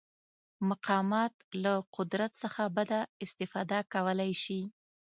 مقامات 0.69 1.33
له 1.63 1.73
قدرت 1.97 2.31
څخه 2.43 2.63
بده 2.77 2.99
استفاده 3.25 3.79
کولی 3.93 4.31
شي. 4.43 4.61